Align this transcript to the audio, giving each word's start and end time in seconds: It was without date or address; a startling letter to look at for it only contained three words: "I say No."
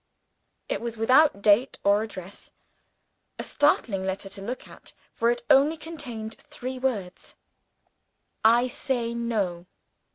It 0.67 0.81
was 0.81 0.97
without 0.97 1.43
date 1.43 1.77
or 1.83 2.01
address; 2.01 2.49
a 3.37 3.43
startling 3.43 4.03
letter 4.03 4.29
to 4.29 4.41
look 4.41 4.67
at 4.67 4.93
for 5.13 5.29
it 5.29 5.43
only 5.47 5.77
contained 5.77 6.33
three 6.39 6.79
words: 6.79 7.35
"I 8.43 8.65
say 8.65 9.13
No." 9.13 9.67